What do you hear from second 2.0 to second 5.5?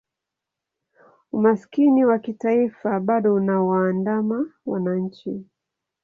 wa kitaifa bado unawaandama wananchi